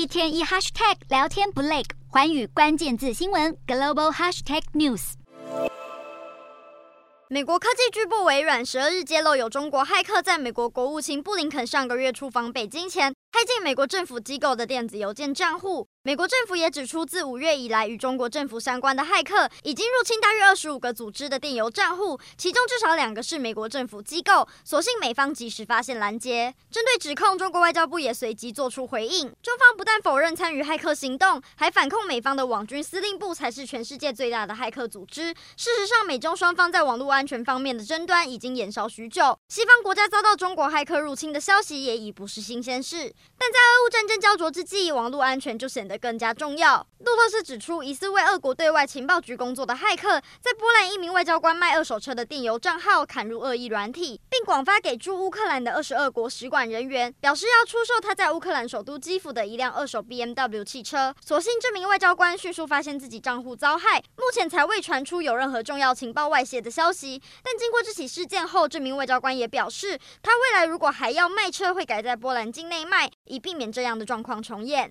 [0.00, 5.12] 一天一 hashtag 聊天不累，环宇关键字新闻 global hashtag news。
[7.28, 15.88] 美国科技巨擘微软十二日揭露，有中国骇客在美国国务卿布林肯上个月出访北京前，骇进美国政府机构的电子邮件账户。
[16.02, 24.46] 美国政府也指出，自五月以来，与中国政府相关的骇客已经入侵大约二十五个组织的电邮账户，其中至少两个是美国政府机构。
[24.64, 26.54] 所幸美方及时发现拦截。
[26.70, 29.30] 针对指控，中国外交部也随即做出回应。
[29.42, 35.34] 中方不但否认参与骇客行动，还反控美方的网军司令部才是全世界最大的骇客组织。
[35.56, 39.38] 事实上，美中双方在网络安全方面的争端已经延烧许久。
[39.48, 43.12] 西方国家遭到中国骇客入侵的消息也已不是新鲜事。
[43.38, 46.86] 但在俄乌战争焦灼之际，网络安全就显得更加重要。
[46.98, 54.20] 路透社指出，疑似为俄国对外情报局工作的骇客，在波兰一名外交官卖二手车的电邮账号砍入恶意软体，
[54.50, 61.14] 广发给驻乌克兰的二十二国使馆人员，表示要出售他在乌克兰首都基辅的一辆二手 BMW 汽车。
[61.24, 67.22] 所幸这名外交官迅速发现自己账户遭害，目前才未传出有任何重要情报外泄的消息。
[67.44, 74.88] 但经过这起事件后，这名外交官也表示，他未来如果还要卖车，会改在波兰境内卖，以避免这样的状况重演。